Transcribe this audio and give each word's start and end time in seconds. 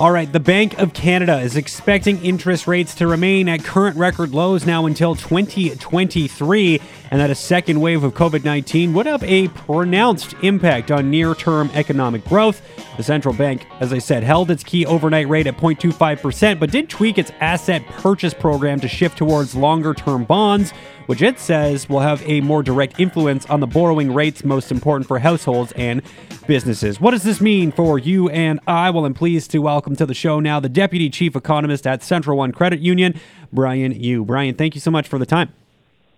All 0.00 0.12
right, 0.12 0.32
the 0.32 0.40
Bank 0.40 0.78
of 0.78 0.94
Canada 0.94 1.40
is 1.40 1.56
expecting 1.56 2.24
interest 2.24 2.66
rates 2.66 2.94
to 2.94 3.06
remain 3.06 3.50
at 3.50 3.62
current 3.62 3.98
record 3.98 4.30
lows 4.30 4.64
now 4.64 4.86
until 4.86 5.14
2023, 5.14 6.80
and 7.10 7.20
that 7.20 7.28
a 7.28 7.34
second 7.34 7.82
wave 7.82 8.02
of 8.02 8.14
COVID 8.14 8.42
19 8.42 8.94
would 8.94 9.04
have 9.04 9.22
a 9.22 9.48
pronounced 9.48 10.34
impact 10.40 10.90
on 10.90 11.10
near 11.10 11.34
term 11.34 11.70
economic 11.74 12.24
growth. 12.24 12.62
The 12.96 13.02
central 13.02 13.34
bank, 13.34 13.66
as 13.80 13.92
I 13.92 13.98
said, 13.98 14.22
held 14.22 14.50
its 14.50 14.64
key 14.64 14.86
overnight 14.86 15.28
rate 15.28 15.46
at 15.46 15.58
0.25%, 15.58 16.58
but 16.58 16.70
did 16.70 16.88
tweak 16.88 17.18
its 17.18 17.30
asset 17.40 17.86
purchase 17.88 18.32
program 18.32 18.80
to 18.80 18.88
shift 18.88 19.18
towards 19.18 19.54
longer 19.54 19.92
term 19.92 20.24
bonds 20.24 20.72
which 21.10 21.22
it 21.22 21.40
says 21.40 21.88
will 21.88 21.98
have 21.98 22.22
a 22.24 22.40
more 22.40 22.62
direct 22.62 23.00
influence 23.00 23.44
on 23.46 23.58
the 23.58 23.66
borrowing 23.66 24.14
rates 24.14 24.44
most 24.44 24.70
important 24.70 25.08
for 25.08 25.18
households 25.18 25.72
and 25.72 26.02
businesses. 26.46 27.00
What 27.00 27.10
does 27.10 27.24
this 27.24 27.40
mean 27.40 27.72
for 27.72 27.98
you 27.98 28.28
and 28.28 28.60
I? 28.68 28.90
Well, 28.90 29.04
I'm 29.04 29.12
pleased 29.12 29.50
to 29.50 29.58
welcome 29.58 29.89
to 29.96 30.06
the 30.06 30.14
show 30.14 30.40
now 30.40 30.60
the 30.60 30.68
Deputy 30.68 31.10
Chief 31.10 31.36
Economist 31.36 31.86
at 31.86 32.02
Central 32.02 32.38
One 32.38 32.52
Credit 32.52 32.80
Union, 32.80 33.18
Bryan 33.52 33.92
Yu. 33.92 34.24
Bryan, 34.24 34.54
thank 34.54 34.74
you 34.74 34.80
so 34.80 34.90
much 34.90 35.08
for 35.08 35.18
the 35.18 35.26
time. 35.26 35.52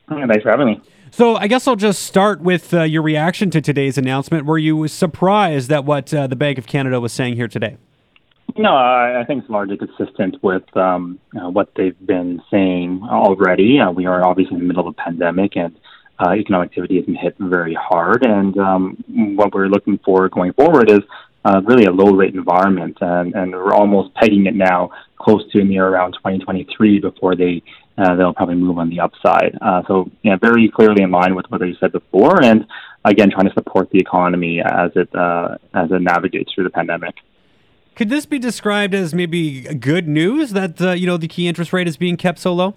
Thanks 0.09 0.43
for 0.43 0.51
having 0.51 0.67
me. 0.67 0.81
So 1.11 1.37
I 1.37 1.47
guess 1.47 1.69
I'll 1.69 1.77
just 1.77 2.05
start 2.05 2.41
with 2.41 2.73
uh, 2.73 2.83
your 2.85 3.03
reaction 3.03 3.51
to 3.51 3.61
today's 3.61 3.99
announcement. 3.99 4.47
Were 4.47 4.59
you 4.59 4.89
surprised 4.89 5.71
at 5.71 5.85
what 5.85 6.13
uh, 6.15 6.27
the 6.27 6.37
Bank 6.37 6.57
of 6.57 6.67
Canada 6.67 7.01
was 7.01 7.13
saying 7.13 7.37
here 7.37 7.49
today? 7.49 7.77
No, 8.57 8.75
I, 8.75 9.21
I 9.21 9.25
think 9.25 9.43
it's 9.43 9.51
largely 9.51 9.77
consistent 9.77 10.43
with 10.43 10.65
um, 10.77 11.19
uh, 11.37 11.49
what 11.49 11.71
they've 11.77 11.99
been 12.07 12.43
saying 12.51 13.03
already. 13.03 13.79
Uh, 13.79 13.91
we 13.91 14.07
are 14.07 14.25
obviously 14.25 14.55
in 14.55 14.61
the 14.61 14.67
middle 14.67 14.87
of 14.87 14.95
a 14.99 15.03
pandemic, 15.03 15.57
and 15.57 15.77
uh, 16.19 16.33
economic 16.33 16.71
activity 16.71 16.97
has 16.97 17.07
been 17.07 17.15
hit 17.15 17.35
very 17.39 17.75
hard. 17.75 18.25
And 18.25 18.57
um, 18.59 19.05
what 19.37 19.55
we're 19.55 19.69
looking 19.69 19.99
for 20.05 20.29
going 20.29 20.53
forward 20.53 20.91
is 20.91 21.01
uh, 21.45 21.61
really 21.65 21.85
a 21.85 21.91
low 21.91 22.13
rate 22.13 22.35
environment, 22.35 22.99
and, 23.01 23.35
and 23.35 23.53
we're 23.53 23.75
almost 23.75 24.15
pegging 24.15 24.47
it 24.47 24.55
now 24.55 24.91
close 25.19 25.43
to 25.53 25.65
near 25.65 25.87
around 25.87 26.13
2023 26.13 27.01
before 27.01 27.37
they 27.37 27.63
uh, 27.99 28.17
they'll 28.17 28.33
probably 28.33 28.55
move 28.55 28.79
on 28.79 28.89
the 28.89 29.01
upside. 29.01 29.57
Uh, 29.61 29.83
so, 29.87 30.11
yeah, 30.23 30.37
very 30.41 30.71
clearly 30.75 31.03
in 31.03 31.11
line 31.11 31.35
with 31.35 31.45
what 31.51 31.61
they 31.61 31.75
said 31.79 31.93
before, 31.93 32.43
and 32.43 32.67
again, 33.05 33.31
trying 33.31 33.47
to 33.47 33.53
support 33.53 33.91
the 33.91 33.99
economy 33.99 34.61
as 34.61 34.91
it 34.97 35.15
uh, 35.15 35.57
as 35.75 35.91
it 35.91 36.01
navigates 36.01 36.53
through 36.55 36.65
the 36.65 36.71
pandemic. 36.71 37.15
Could 37.95 38.09
this 38.09 38.25
be 38.25 38.39
described 38.39 38.95
as 38.95 39.15
maybe 39.15 39.63
good 39.63 40.09
news 40.09 40.53
that 40.53 40.81
uh, 40.81 40.93
you 40.93 41.07
know 41.07 41.19
the 41.19 41.29
key 41.29 41.47
interest 41.47 41.73
rate 41.73 41.87
is 41.87 41.97
being 41.97 42.17
kept 42.17 42.39
so 42.39 42.55
low? 42.55 42.75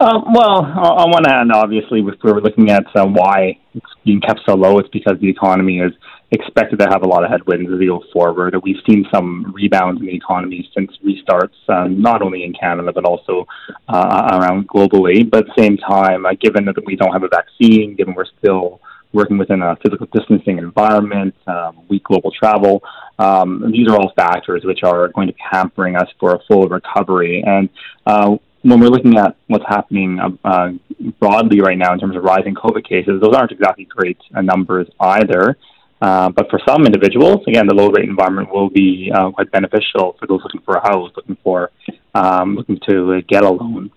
Uh, 0.00 0.20
well, 0.34 0.64
on 0.64 1.10
one 1.10 1.24
hand, 1.24 1.52
obviously, 1.52 2.00
if 2.00 2.14
we're 2.22 2.40
looking 2.40 2.70
at 2.70 2.84
uh, 2.96 3.06
why 3.06 3.56
it's 3.74 3.86
being 4.04 4.20
kept 4.20 4.40
so 4.44 4.54
low, 4.54 4.78
it's 4.78 4.88
because 4.88 5.16
the 5.20 5.28
economy 5.28 5.78
is 5.78 5.92
expected 6.32 6.78
to 6.80 6.86
have 6.90 7.02
a 7.02 7.06
lot 7.06 7.24
of 7.24 7.30
headwinds 7.30 7.70
as 7.72 7.78
we 7.78 7.86
go 7.86 8.02
forward. 8.12 8.54
We've 8.62 8.82
seen 8.88 9.06
some 9.12 9.52
rebounds 9.54 10.00
in 10.00 10.06
the 10.06 10.14
economy 10.14 10.68
since 10.74 10.90
restarts, 11.04 11.54
um, 11.68 12.00
not 12.00 12.22
only 12.22 12.44
in 12.44 12.52
Canada 12.52 12.92
but 12.92 13.04
also 13.04 13.46
uh, 13.88 14.28
around 14.32 14.68
globally. 14.68 15.28
But 15.28 15.48
at 15.48 15.54
the 15.54 15.62
same 15.62 15.76
time, 15.76 16.26
uh, 16.26 16.32
given 16.40 16.64
that 16.66 16.84
we 16.84 16.96
don't 16.96 17.12
have 17.12 17.22
a 17.22 17.28
vaccine, 17.28 17.94
given 17.94 18.14
we're 18.14 18.26
still 18.38 18.80
working 19.12 19.38
within 19.38 19.62
a 19.62 19.76
physical 19.76 20.06
distancing 20.12 20.58
environment, 20.58 21.34
um, 21.46 21.80
weak 21.88 22.04
global 22.04 22.30
travel. 22.30 22.82
Um, 23.18 23.70
these 23.72 23.88
are 23.88 23.96
all 23.96 24.12
factors 24.14 24.62
which 24.64 24.80
are 24.82 25.08
going 25.08 25.28
to 25.28 25.32
be 25.32 25.42
hampering 25.50 25.96
us 25.96 26.08
for 26.20 26.34
a 26.34 26.38
full 26.46 26.68
recovery. 26.68 27.42
And 27.46 27.68
uh, 28.04 28.36
when 28.62 28.80
we're 28.80 28.88
looking 28.88 29.16
at 29.16 29.36
what's 29.46 29.64
happening 29.66 30.18
uh, 30.44 30.72
broadly 31.20 31.60
right 31.60 31.78
now 31.78 31.92
in 31.92 32.00
terms 32.00 32.16
of 32.16 32.24
rising 32.24 32.54
COVID 32.54 32.86
cases, 32.86 33.20
those 33.20 33.34
aren't 33.34 33.52
exactly 33.52 33.84
great 33.84 34.18
uh, 34.34 34.42
numbers 34.42 34.88
either. 35.00 35.56
Uh, 36.00 36.28
but 36.30 36.50
for 36.50 36.60
some 36.68 36.84
individuals, 36.84 37.42
again, 37.46 37.66
the 37.66 37.74
low 37.74 37.88
rate 37.88 38.08
environment 38.08 38.52
will 38.52 38.68
be 38.68 39.10
uh, 39.14 39.30
quite 39.30 39.50
beneficial 39.50 40.14
for 40.18 40.26
those 40.26 40.40
looking 40.44 40.60
for 40.62 40.76
a 40.76 40.82
house, 40.82 41.10
looking 41.16 41.36
for 41.42 41.70
um, 42.14 42.54
looking 42.56 42.78
to 42.86 43.22
get 43.28 43.42
a 43.42 43.50
loan. 43.50 43.90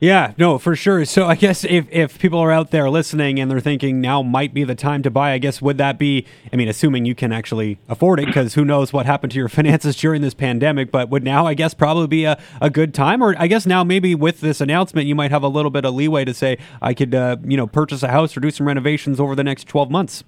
Yeah, 0.00 0.34
no, 0.36 0.58
for 0.58 0.76
sure. 0.76 1.04
So 1.06 1.26
I 1.26 1.34
guess 1.34 1.64
if, 1.64 1.86
if 1.90 2.18
people 2.18 2.38
are 2.38 2.50
out 2.50 2.72
there 2.72 2.90
listening 2.90 3.40
and 3.40 3.50
they're 3.50 3.60
thinking 3.60 4.02
now 4.02 4.22
might 4.22 4.52
be 4.52 4.62
the 4.62 4.74
time 4.74 5.02
to 5.04 5.10
buy, 5.10 5.32
I 5.32 5.38
guess 5.38 5.62
would 5.62 5.78
that 5.78 5.98
be, 5.98 6.26
I 6.52 6.56
mean, 6.56 6.68
assuming 6.68 7.06
you 7.06 7.14
can 7.14 7.32
actually 7.32 7.78
afford 7.88 8.20
it, 8.20 8.26
because 8.26 8.52
who 8.52 8.66
knows 8.66 8.92
what 8.92 9.06
happened 9.06 9.32
to 9.32 9.38
your 9.38 9.48
finances 9.60 9.96
during 9.96 10.20
this 10.20 10.34
pandemic, 10.34 10.90
but 10.90 11.08
would 11.08 11.22
now, 11.22 11.46
I 11.46 11.54
guess, 11.54 11.72
probably 11.72 12.08
be 12.08 12.24
a, 12.24 12.38
a 12.60 12.68
good 12.68 12.92
time? 12.92 13.22
Or 13.22 13.34
I 13.38 13.46
guess 13.46 13.64
now 13.64 13.82
maybe 13.82 14.14
with 14.14 14.42
this 14.42 14.60
announcement, 14.60 15.06
you 15.06 15.14
might 15.14 15.30
have 15.30 15.42
a 15.42 15.48
little 15.48 15.70
bit 15.70 15.86
of 15.86 15.94
leeway 15.94 16.26
to 16.26 16.34
say, 16.34 16.58
I 16.82 16.92
could, 16.92 17.14
uh, 17.14 17.36
you 17.42 17.56
know, 17.56 17.66
purchase 17.66 18.02
a 18.02 18.08
house 18.08 18.36
or 18.36 18.40
do 18.40 18.50
some 18.50 18.66
renovations 18.66 19.18
over 19.18 19.34
the 19.34 19.44
next 19.44 19.68
12 19.68 19.90
months. 19.90 20.24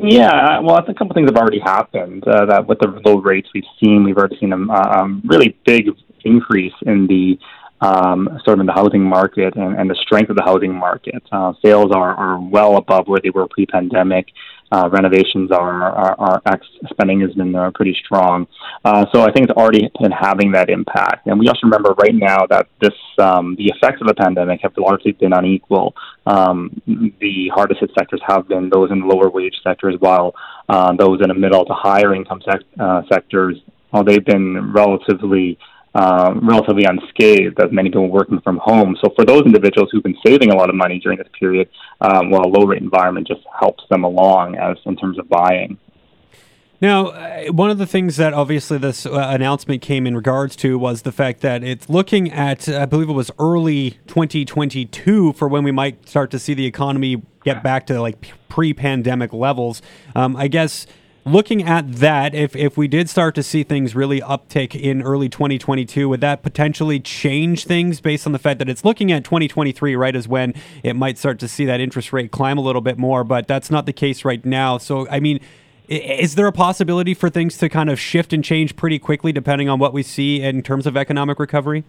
Yeah, 0.00 0.58
well, 0.60 0.76
I 0.76 0.84
think 0.84 0.96
a 0.96 0.98
couple 0.98 1.14
things 1.14 1.30
have 1.30 1.36
already 1.36 1.60
happened. 1.60 2.26
Uh, 2.26 2.46
that 2.46 2.66
with 2.66 2.80
the 2.80 3.00
low 3.04 3.20
rates 3.20 3.48
we've 3.54 3.64
seen, 3.82 4.02
we've 4.02 4.16
already 4.16 4.38
seen 4.40 4.52
a 4.52 4.56
um, 4.56 5.22
really 5.24 5.56
big 5.64 5.88
increase 6.24 6.72
in 6.82 7.06
the 7.06 7.38
um, 7.80 8.28
sort 8.44 8.58
of 8.58 8.60
in 8.60 8.66
the 8.66 8.72
housing 8.72 9.02
market 9.02 9.56
and, 9.56 9.78
and 9.78 9.90
the 9.90 9.96
strength 9.96 10.30
of 10.30 10.36
the 10.36 10.42
housing 10.44 10.74
market. 10.74 11.22
Uh, 11.30 11.52
sales 11.62 11.90
are, 11.92 12.14
are 12.14 12.40
well 12.40 12.76
above 12.76 13.06
where 13.06 13.20
they 13.22 13.30
were 13.30 13.46
pre-pandemic. 13.48 14.26
Uh, 14.72 14.88
renovations 14.90 15.52
are, 15.52 15.82
are, 15.82 16.42
are 16.46 16.60
spending 16.90 17.20
has 17.20 17.32
been 17.34 17.54
uh, 17.54 17.70
pretty 17.74 17.96
strong. 18.04 18.46
Uh, 18.84 19.04
so 19.12 19.20
I 19.20 19.30
think 19.30 19.48
it's 19.48 19.56
already 19.56 19.88
been 20.00 20.10
having 20.10 20.52
that 20.52 20.68
impact. 20.68 21.26
And 21.26 21.38
we 21.38 21.46
also 21.48 21.60
remember 21.64 21.94
right 22.02 22.14
now 22.14 22.46
that 22.48 22.66
this 22.80 22.94
um, 23.18 23.54
the 23.56 23.66
effects 23.66 24.00
of 24.00 24.08
the 24.08 24.14
pandemic 24.14 24.60
have 24.62 24.72
largely 24.76 25.12
been 25.12 25.32
unequal. 25.32 25.94
Um, 26.26 26.82
the 26.86 27.52
hardest 27.54 27.80
hit 27.80 27.90
sectors 27.96 28.20
have 28.26 28.48
been 28.48 28.68
those 28.68 28.90
in 28.90 29.00
the 29.00 29.06
lower 29.06 29.30
wage 29.30 29.54
sectors, 29.62 29.94
while 30.00 30.34
uh, 30.68 30.92
those 30.96 31.20
in 31.20 31.28
the 31.28 31.34
middle 31.34 31.64
to 31.66 31.74
higher 31.74 32.14
income 32.14 32.40
sec- 32.44 32.62
uh, 32.80 33.02
sectors, 33.12 33.56
well, 33.92 34.02
they've 34.02 34.24
been 34.24 34.72
relatively 34.72 35.56
uh, 35.94 36.34
relatively 36.42 36.84
unscathed 36.84 37.58
as 37.60 37.70
many 37.70 37.88
people 37.88 38.08
working 38.08 38.40
from 38.40 38.58
home. 38.58 38.96
So 39.02 39.12
for 39.14 39.24
those 39.24 39.42
individuals 39.42 39.90
who've 39.92 40.02
been 40.02 40.18
saving 40.26 40.50
a 40.50 40.56
lot 40.56 40.68
of 40.68 40.74
money 40.74 40.98
during 40.98 41.18
this 41.18 41.28
period, 41.38 41.68
um, 42.00 42.30
well, 42.30 42.42
a 42.44 42.48
low 42.48 42.66
rate 42.66 42.82
environment 42.82 43.28
just 43.28 43.42
helps 43.58 43.84
them 43.90 44.04
along 44.04 44.56
as 44.56 44.76
in 44.86 44.96
terms 44.96 45.18
of 45.18 45.28
buying. 45.28 45.78
Now, 46.80 47.06
uh, 47.06 47.46
one 47.46 47.70
of 47.70 47.78
the 47.78 47.86
things 47.86 48.16
that 48.16 48.34
obviously 48.34 48.76
this 48.78 49.06
uh, 49.06 49.12
announcement 49.12 49.80
came 49.80 50.06
in 50.06 50.16
regards 50.16 50.56
to 50.56 50.78
was 50.78 51.02
the 51.02 51.12
fact 51.12 51.40
that 51.40 51.62
it's 51.62 51.88
looking 51.88 52.30
at, 52.32 52.68
I 52.68 52.84
believe 52.84 53.08
it 53.08 53.12
was 53.12 53.30
early 53.38 53.92
2022 54.08 55.32
for 55.34 55.48
when 55.48 55.62
we 55.64 55.70
might 55.70 56.08
start 56.08 56.30
to 56.32 56.38
see 56.38 56.52
the 56.52 56.66
economy 56.66 57.22
get 57.44 57.62
back 57.62 57.86
to 57.86 58.00
like 58.00 58.32
pre 58.48 58.74
pandemic 58.74 59.32
levels. 59.32 59.80
Um, 60.14 60.36
I 60.36 60.48
guess 60.48 60.86
looking 61.24 61.62
at 61.62 61.90
that, 61.94 62.34
if 62.34 62.54
if 62.54 62.76
we 62.76 62.88
did 62.88 63.08
start 63.08 63.34
to 63.36 63.42
see 63.42 63.62
things 63.62 63.94
really 63.94 64.20
uptick 64.20 64.78
in 64.78 65.02
early 65.02 65.28
2022, 65.28 66.08
would 66.08 66.20
that 66.20 66.42
potentially 66.42 67.00
change 67.00 67.64
things 67.64 68.00
based 68.00 68.26
on 68.26 68.32
the 68.32 68.38
fact 68.38 68.58
that 68.58 68.68
it's 68.68 68.84
looking 68.84 69.10
at 69.12 69.24
2023, 69.24 69.96
right, 69.96 70.14
as 70.14 70.28
when 70.28 70.54
it 70.82 70.94
might 70.94 71.18
start 71.18 71.38
to 71.40 71.48
see 71.48 71.64
that 71.64 71.80
interest 71.80 72.12
rate 72.12 72.30
climb 72.30 72.58
a 72.58 72.60
little 72.60 72.82
bit 72.82 72.98
more, 72.98 73.24
but 73.24 73.46
that's 73.46 73.70
not 73.70 73.86
the 73.86 73.92
case 73.92 74.24
right 74.24 74.44
now. 74.44 74.78
So, 74.78 75.08
I 75.08 75.20
mean, 75.20 75.40
is 75.88 76.34
there 76.34 76.46
a 76.46 76.52
possibility 76.52 77.14
for 77.14 77.28
things 77.28 77.58
to 77.58 77.68
kind 77.68 77.90
of 77.90 78.00
shift 78.00 78.32
and 78.32 78.42
change 78.42 78.76
pretty 78.76 78.98
quickly 78.98 79.32
depending 79.32 79.68
on 79.68 79.78
what 79.78 79.92
we 79.92 80.02
see 80.02 80.40
in 80.40 80.62
terms 80.62 80.86
of 80.86 80.96
economic 80.96 81.38
recovery? 81.38 81.84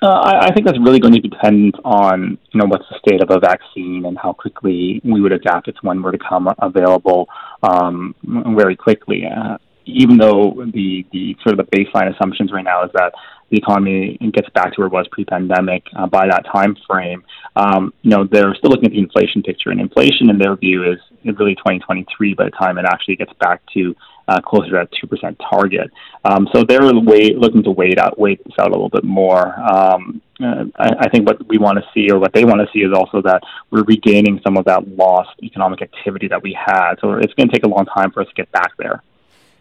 Uh, 0.00 0.06
I, 0.06 0.46
I 0.46 0.54
think 0.54 0.64
that's 0.64 0.78
really 0.78 1.00
going 1.00 1.14
to 1.14 1.20
depend 1.20 1.74
on 1.84 2.38
you 2.52 2.60
know 2.60 2.66
what's 2.66 2.84
the 2.88 2.98
state 2.98 3.20
of 3.22 3.30
a 3.30 3.40
vaccine 3.40 4.04
and 4.06 4.16
how 4.16 4.32
quickly 4.32 5.00
we 5.04 5.20
would 5.20 5.32
adapt 5.32 5.66
to 5.66 5.72
when 5.82 6.02
we're 6.02 6.12
to 6.12 6.18
come 6.18 6.48
available 6.60 7.28
um, 7.62 8.14
very 8.56 8.76
quickly. 8.76 9.24
Uh, 9.26 9.58
even 9.86 10.18
though 10.18 10.54
the 10.72 11.04
the 11.12 11.34
sort 11.42 11.58
of 11.58 11.66
the 11.66 11.76
baseline 11.76 12.14
assumptions 12.14 12.52
right 12.52 12.64
now 12.64 12.84
is 12.84 12.90
that 12.94 13.12
the 13.50 13.56
economy 13.56 14.18
gets 14.34 14.48
back 14.50 14.74
to 14.74 14.80
where 14.80 14.88
it 14.88 14.92
was 14.92 15.06
pre-pandemic 15.10 15.82
uh, 15.96 16.06
by 16.06 16.26
that 16.26 16.44
time 16.52 16.76
frame. 16.86 17.24
Um, 17.56 17.94
you 18.02 18.10
know, 18.10 18.28
they're 18.30 18.54
still 18.54 18.70
looking 18.70 18.86
at 18.86 18.92
the 18.92 18.98
inflation 18.98 19.42
picture, 19.42 19.70
and 19.70 19.80
inflation, 19.80 20.28
in 20.28 20.38
their 20.38 20.54
view, 20.54 20.84
is 20.84 20.98
really 21.24 21.54
2023 21.54 22.34
by 22.34 22.44
the 22.44 22.50
time 22.50 22.76
it 22.78 22.84
actually 22.84 23.16
gets 23.16 23.32
back 23.40 23.62
to 23.72 23.96
uh, 24.28 24.40
closer 24.40 24.70
to 24.70 24.76
that 24.76 24.90
two 25.00 25.06
percent 25.06 25.40
target. 25.50 25.90
Um, 26.24 26.48
so 26.52 26.62
they're 26.62 26.82
wait, 26.94 27.38
looking 27.38 27.62
to 27.64 27.70
wait 27.70 27.98
out, 27.98 28.18
wait 28.18 28.44
this 28.44 28.54
out 28.58 28.68
a 28.68 28.70
little 28.70 28.90
bit 28.90 29.04
more. 29.04 29.58
Um, 29.60 30.22
uh, 30.40 30.64
I, 30.76 30.90
I 31.00 31.08
think 31.08 31.26
what 31.26 31.46
we 31.48 31.58
want 31.58 31.78
to 31.78 31.84
see, 31.92 32.10
or 32.12 32.18
what 32.18 32.32
they 32.32 32.44
want 32.44 32.60
to 32.60 32.68
see, 32.72 32.80
is 32.80 32.92
also 32.94 33.22
that 33.22 33.42
we're 33.70 33.82
regaining 33.84 34.40
some 34.44 34.56
of 34.56 34.64
that 34.66 34.86
lost 34.96 35.30
economic 35.42 35.82
activity 35.82 36.28
that 36.28 36.42
we 36.42 36.52
had. 36.52 36.94
So 37.00 37.14
it's 37.14 37.34
going 37.34 37.48
to 37.48 37.52
take 37.52 37.64
a 37.64 37.68
long 37.68 37.86
time 37.86 38.12
for 38.12 38.20
us 38.20 38.28
to 38.28 38.34
get 38.34 38.52
back 38.52 38.72
there. 38.78 39.02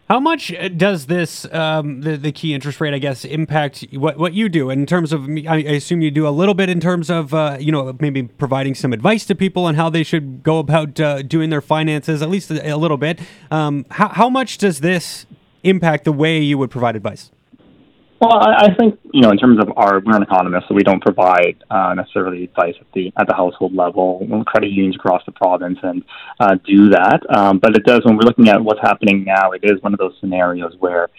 How 0.07 0.21
much 0.21 0.53
uh, 0.53 0.69
does 0.69 1.07
this 1.07 1.45
um, 1.53 1.99
the 1.99 2.15
the 2.15 2.31
key 2.31 2.53
interest 2.53 2.79
rate, 2.79 2.93
I 2.93 2.97
guess, 2.97 3.25
impact 3.25 3.85
what 3.91 4.17
what 4.17 4.33
you 4.33 4.47
do 4.47 4.69
in 4.69 4.85
terms 4.85 5.11
of? 5.11 5.27
I 5.27 5.57
assume 5.57 6.01
you 6.01 6.11
do 6.11 6.25
a 6.25 6.31
little 6.31 6.53
bit 6.53 6.69
in 6.69 6.79
terms 6.79 7.09
of 7.09 7.33
uh, 7.33 7.57
you 7.59 7.73
know 7.73 7.93
maybe 7.99 8.23
providing 8.23 8.73
some 8.73 8.93
advice 8.93 9.25
to 9.25 9.35
people 9.35 9.65
on 9.65 9.75
how 9.75 9.89
they 9.89 10.03
should 10.03 10.43
go 10.43 10.59
about 10.59 10.97
uh, 10.99 11.23
doing 11.23 11.49
their 11.49 11.61
finances, 11.61 12.21
at 12.21 12.29
least 12.29 12.49
a, 12.49 12.73
a 12.73 12.77
little 12.77 12.95
bit. 12.95 13.19
Um, 13.51 13.85
how 13.91 14.07
how 14.07 14.29
much 14.29 14.57
does 14.57 14.79
this 14.79 15.25
impact 15.63 16.05
the 16.05 16.13
way 16.13 16.39
you 16.39 16.57
would 16.57 16.71
provide 16.71 16.95
advice? 16.95 17.29
Well, 18.19 18.33
I, 18.33 18.65
I 18.65 18.73
think 18.73 18.99
you 19.13 19.21
know, 19.21 19.29
in 19.29 19.37
terms 19.37 19.59
of 19.59 19.71
our, 19.77 19.99
we're 19.99 20.15
an 20.15 20.23
economist, 20.23 20.67
so 20.67 20.73
we 20.73 20.83
don't 20.83 21.01
provide 21.01 21.63
uh, 21.69 21.93
necessarily 21.93 22.45
advice 22.45 22.73
at 22.79 22.87
the 22.93 23.13
at 23.19 23.27
the 23.27 23.35
household 23.35 23.75
level. 23.75 24.43
Credit 24.47 24.71
unions 24.71 24.95
across 24.95 25.23
the 25.25 25.31
province 25.31 25.77
and 25.83 26.03
uh, 26.39 26.55
do 26.65 26.89
that, 26.89 27.21
um, 27.35 27.59
but 27.59 27.75
it 27.75 27.83
does 27.83 28.01
when 28.05 28.15
we're 28.15 28.23
looking 28.23 28.49
at 28.49 28.59
what's 28.59 28.81
happening 28.81 29.23
now. 29.23 29.51
It 29.51 29.61
is 29.63 29.81
one 29.83 29.93
of 29.93 29.99
those 29.99 30.15
scenarios 30.19 30.75
where 30.79 31.09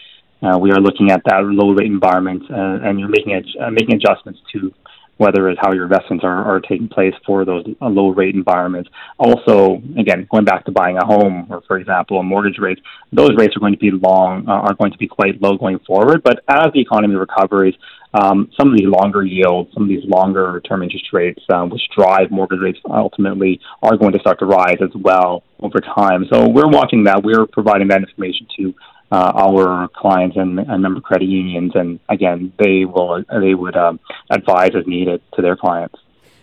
uh, 0.43 0.59
we 0.59 0.71
are 0.73 0.81
looking 0.81 1.11
at 1.11 1.23
that 1.27 1.45
low 1.45 1.73
rate 1.73 1.87
environment 1.87 2.43
uh, 2.51 2.79
and 2.83 2.99
you're 2.99 3.09
making 3.09 3.41
uh, 3.61 3.71
making 3.71 3.95
adjustments 3.95 4.41
to 4.53 4.73
whether 5.19 5.49
it's 5.49 5.61
how 5.61 5.73
your 5.73 5.85
investments 5.85 6.25
are, 6.25 6.45
are 6.45 6.61
taking 6.61 6.89
place 6.89 7.15
for 7.27 7.45
those 7.45 7.65
uh, 7.83 7.89
low 7.89 8.09
rate 8.09 8.35
environments. 8.35 8.89
Also, 9.19 9.83
again, 9.99 10.27
going 10.31 10.45
back 10.45 10.65
to 10.65 10.73
buying 10.73 10.97
a 10.97 11.05
home 11.05 11.47
or, 11.51 11.61
for 11.67 11.77
example, 11.77 12.19
a 12.19 12.23
mortgage 12.23 12.59
rate, 12.59 12.79
those 13.13 13.31
rates 13.37 13.55
are 13.57 13.61
going 13.61 13.75
to 13.75 13.79
be 13.79 13.91
long, 13.91 14.49
uh, 14.49 14.53
are 14.53 14.75
going 14.75 14.93
to 14.93 14.99
be 14.99 15.09
quite 15.09 15.41
low 15.43 15.57
going 15.59 15.79
forward. 15.87 16.23
But 16.23 16.43
as 16.49 16.69
the 16.73 16.81
economy 16.81 17.17
recovers, 17.17 17.75
um, 18.15 18.51
some 18.59 18.73
of 18.73 18.79
these 18.79 18.89
longer 18.89 19.23
yields, 19.23 19.71
some 19.75 19.83
of 19.83 19.89
these 19.89 20.05
longer 20.05 20.61
term 20.61 20.83
interest 20.83 21.07
rates, 21.13 21.43
um, 21.53 21.69
which 21.69 21.83
drive 21.97 22.31
mortgage 22.31 22.61
rates 22.61 22.79
ultimately, 22.89 23.61
are 23.83 23.97
going 23.97 24.13
to 24.13 24.21
start 24.21 24.39
to 24.39 24.47
rise 24.47 24.79
as 24.81 24.91
well 24.95 25.43
over 25.61 25.81
time. 25.81 26.25
So 26.33 26.49
we're 26.49 26.69
watching 26.69 27.05
that. 27.05 27.23
We're 27.23 27.47
providing 27.47 27.89
that 27.89 28.01
information 28.01 28.47
to 28.57 28.75
uh, 29.11 29.33
our 29.35 29.89
clients 29.89 30.37
and, 30.37 30.59
and, 30.59 30.83
member 30.83 31.01
credit 31.01 31.27
unions, 31.27 31.73
and 31.75 31.99
again, 32.09 32.53
they 32.59 32.85
will 32.85 33.25
they 33.41 33.55
would 33.55 33.77
um, 33.77 33.99
advise 34.31 34.73
as 34.75 34.87
needed 34.87 35.23
to 35.35 35.43
their 35.43 35.57
clients. 35.57 35.99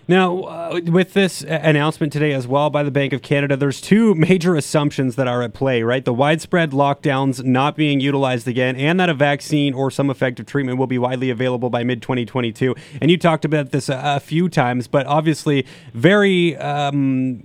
Now, 0.08 0.42
uh, 0.42 0.82
with 0.86 1.14
this 1.14 1.42
announcement 1.42 2.14
today 2.14 2.32
as 2.32 2.48
well 2.48 2.70
by 2.70 2.84
the 2.84 2.92
Bank 2.92 3.12
of 3.12 3.24
Canada, 3.24 3.58
there's 3.58 3.82
two 3.82 4.14
major 4.16 4.56
assumptions 4.56 5.16
that 5.16 5.28
are 5.28 5.42
at 5.42 5.54
play, 5.54 5.82
right? 5.82 6.06
The 6.06 6.14
widespread 6.14 6.72
lockdowns 6.72 7.44
not 7.44 7.76
being 7.76 8.00
utilized 8.00 8.48
again, 8.48 8.76
and 8.76 9.00
that 9.00 9.10
a 9.10 9.16
vaccine 9.16 9.74
or 9.74 9.90
some 9.90 10.12
effective 10.12 10.46
treatment 10.46 10.78
will 10.78 10.88
be 10.88 11.00
widely 11.00 11.32
available 11.32 11.72
by 11.72 11.84
mid 11.84 12.04
2022. 12.04 12.76
And 13.02 13.10
you 13.10 13.18
talked 13.18 13.46
about 13.46 13.72
this 13.72 13.90
a, 13.90 14.00
a, 14.04 14.20
few 14.20 14.48
times, 14.48 14.88
but 14.88 15.08
obviously, 15.08 15.66
very, 15.94 16.56
um, 16.58 17.44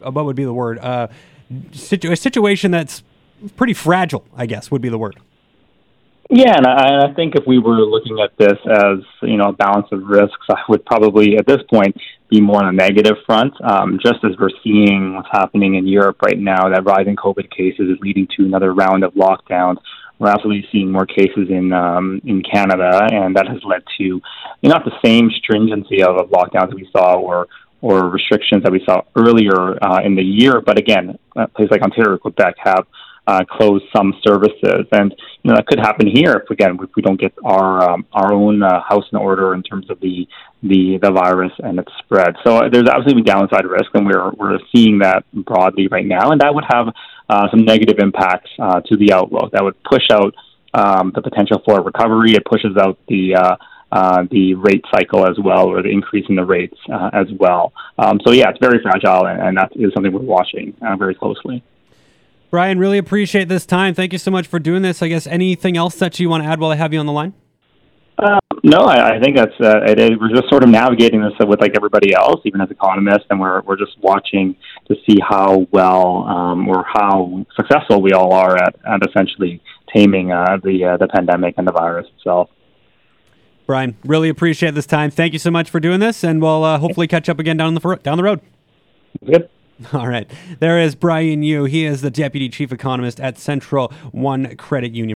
what 0.00 0.26
would 0.26 0.36
be 0.36 0.44
the 0.44 0.54
word? 0.54 0.78
Uh, 0.78 1.08
situ- 1.72 2.12
a 2.12 2.16
situation 2.16 2.70
that's 2.72 3.02
pretty 3.56 3.74
fragile, 3.74 4.24
I 4.36 4.46
guess, 4.46 4.70
would 4.70 4.82
be 4.82 4.88
the 4.88 4.98
word. 4.98 5.16
Yeah, 6.28 6.56
and 6.56 6.66
I, 6.66 7.06
I 7.06 7.14
think 7.14 7.36
if 7.36 7.46
we 7.46 7.58
were 7.58 7.82
looking 7.82 8.18
at 8.18 8.36
this 8.36 8.58
as 8.68 8.98
you 9.22 9.36
know 9.36 9.50
a 9.50 9.52
balance 9.52 9.86
of 9.92 10.02
risks, 10.02 10.44
I 10.50 10.60
would 10.68 10.84
probably 10.84 11.36
at 11.36 11.46
this 11.46 11.62
point 11.72 11.96
be 12.28 12.40
more 12.40 12.64
on 12.64 12.68
a 12.68 12.72
negative 12.72 13.16
front. 13.24 13.54
Um, 13.62 14.00
just 14.02 14.24
as 14.24 14.32
we're 14.38 14.50
seeing 14.64 15.14
what's 15.14 15.28
happening 15.30 15.76
in 15.76 15.86
Europe 15.86 16.20
right 16.22 16.38
now, 16.38 16.68
that 16.68 16.84
rising 16.84 17.14
COVID 17.14 17.48
cases 17.50 17.88
is 17.90 17.98
leading 18.00 18.26
to 18.36 18.44
another 18.44 18.74
round 18.74 19.04
of 19.04 19.14
lockdowns. 19.14 19.76
We're 20.18 20.30
absolutely 20.30 20.66
seeing 20.72 20.90
more 20.90 21.06
cases 21.06 21.48
in 21.48 21.72
um, 21.72 22.20
in 22.24 22.42
Canada, 22.42 23.06
and 23.12 23.36
that 23.36 23.46
has 23.46 23.62
led 23.64 23.82
to 23.98 24.04
you 24.04 24.20
know, 24.64 24.70
not 24.70 24.84
the 24.84 24.98
same 25.04 25.30
stringency 25.30 26.02
of, 26.02 26.16
lockdowns 26.30 26.70
that 26.70 26.74
we 26.74 26.88
saw 26.90 27.14
or 27.20 27.46
or 27.82 28.08
restrictions 28.08 28.64
that 28.64 28.72
we 28.72 28.82
saw 28.84 29.02
earlier 29.14 29.78
uh, 29.84 30.00
in 30.02 30.16
the 30.16 30.24
year. 30.24 30.60
But 30.60 30.76
again, 30.76 31.18
places 31.54 31.70
like 31.70 31.82
Ontario, 31.82 32.14
or 32.14 32.18
Quebec 32.18 32.56
have 32.64 32.84
uh, 33.26 33.44
close 33.44 33.82
some 33.94 34.14
services, 34.26 34.86
and 34.92 35.14
you 35.42 35.50
know 35.50 35.56
that 35.56 35.66
could 35.66 35.78
happen 35.78 36.06
here 36.06 36.32
if 36.32 36.50
again 36.50 36.78
if 36.80 36.90
we 36.96 37.02
don't 37.02 37.20
get 37.20 37.32
our 37.44 37.90
um, 37.90 38.06
our 38.12 38.32
own 38.32 38.62
uh, 38.62 38.80
house 38.82 39.04
in 39.12 39.18
order 39.18 39.54
in 39.54 39.62
terms 39.62 39.90
of 39.90 39.98
the 40.00 40.26
the 40.62 40.98
the 41.02 41.10
virus 41.10 41.52
and 41.58 41.78
its 41.78 41.90
spread. 41.98 42.34
So 42.44 42.58
uh, 42.58 42.68
there's 42.68 42.88
absolutely 42.88 43.22
downside 43.22 43.66
risk, 43.66 43.90
and 43.94 44.06
we're 44.06 44.30
we're 44.30 44.58
seeing 44.74 44.98
that 45.00 45.24
broadly 45.32 45.88
right 45.88 46.06
now, 46.06 46.30
and 46.30 46.40
that 46.40 46.54
would 46.54 46.64
have 46.68 46.88
uh, 47.28 47.48
some 47.50 47.64
negative 47.64 47.98
impacts 47.98 48.50
uh, 48.58 48.80
to 48.86 48.96
the 48.96 49.12
outlook. 49.12 49.52
That 49.52 49.64
would 49.64 49.82
push 49.82 50.04
out 50.12 50.34
um, 50.74 51.12
the 51.14 51.22
potential 51.22 51.62
for 51.64 51.82
recovery. 51.82 52.32
It 52.32 52.44
pushes 52.44 52.76
out 52.76 52.98
the 53.08 53.34
uh, 53.34 53.56
uh, 53.90 54.24
the 54.30 54.54
rate 54.54 54.84
cycle 54.92 55.26
as 55.26 55.38
well, 55.42 55.66
or 55.66 55.82
the 55.82 55.88
increase 55.88 56.26
in 56.28 56.36
the 56.36 56.44
rates 56.44 56.76
uh, 56.92 57.10
as 57.12 57.26
well. 57.38 57.72
Um, 57.98 58.20
so 58.24 58.32
yeah, 58.32 58.50
it's 58.50 58.58
very 58.60 58.80
fragile, 58.82 59.26
and, 59.26 59.40
and 59.40 59.56
that 59.56 59.72
is 59.74 59.92
something 59.94 60.12
we're 60.12 60.20
watching 60.20 60.74
uh, 60.86 60.96
very 60.96 61.14
closely. 61.14 61.62
Bryan, 62.50 62.78
really 62.78 62.98
appreciate 62.98 63.48
this 63.48 63.66
time. 63.66 63.94
Thank 63.94 64.12
you 64.12 64.18
so 64.18 64.30
much 64.30 64.46
for 64.46 64.58
doing 64.58 64.82
this. 64.82 65.02
I 65.02 65.08
guess 65.08 65.26
anything 65.26 65.76
else 65.76 65.96
that 65.96 66.18
you 66.20 66.28
want 66.28 66.44
to 66.44 66.48
add 66.48 66.60
while 66.60 66.70
I 66.70 66.76
have 66.76 66.92
you 66.92 67.00
on 67.00 67.06
the 67.06 67.12
line? 67.12 67.34
Uh, 68.18 68.38
no, 68.62 68.78
I, 68.78 69.16
I 69.16 69.20
think 69.20 69.36
that's 69.36 69.52
uh, 69.60 69.80
it. 69.84 70.18
We're 70.18 70.34
just 70.34 70.48
sort 70.48 70.62
of 70.62 70.70
navigating 70.70 71.20
this 71.20 71.32
with 71.40 71.60
like 71.60 71.72
everybody 71.76 72.14
else, 72.14 72.40
even 72.44 72.60
as 72.60 72.70
economists, 72.70 73.26
and 73.30 73.38
we're 73.38 73.60
we're 73.62 73.76
just 73.76 73.98
watching 74.00 74.56
to 74.88 74.96
see 75.06 75.18
how 75.20 75.66
well 75.70 76.24
um, 76.24 76.68
or 76.68 76.84
how 76.84 77.44
successful 77.54 78.00
we 78.00 78.12
all 78.12 78.32
are 78.32 78.56
at, 78.56 78.74
at 78.86 79.00
essentially 79.06 79.60
taming 79.94 80.32
uh, 80.32 80.56
the 80.62 80.84
uh, 80.84 80.96
the 80.96 81.08
pandemic 81.08 81.54
and 81.58 81.68
the 81.68 81.72
virus 81.72 82.06
itself. 82.16 82.48
Bryan, 83.66 83.96
really 84.04 84.28
appreciate 84.28 84.74
this 84.74 84.86
time. 84.86 85.10
Thank 85.10 85.32
you 85.32 85.38
so 85.38 85.50
much 85.50 85.68
for 85.68 85.80
doing 85.80 86.00
this, 86.00 86.24
and 86.24 86.40
we'll 86.40 86.64
uh, 86.64 86.78
hopefully 86.78 87.08
catch 87.08 87.28
up 87.28 87.38
again 87.38 87.56
down 87.56 87.74
the 87.74 88.00
down 88.02 88.16
the 88.16 88.24
road. 88.24 88.40
Good. 89.24 89.50
All 89.92 90.08
right. 90.08 90.30
There 90.58 90.80
is 90.80 90.94
Bryan 90.94 91.42
Yu. 91.42 91.64
He 91.64 91.84
is 91.84 92.00
the 92.00 92.10
Deputy 92.10 92.48
Chief 92.48 92.72
Economist 92.72 93.20
at 93.20 93.38
Central 93.38 93.92
One 94.12 94.56
Credit 94.56 94.92
Union. 94.92 95.14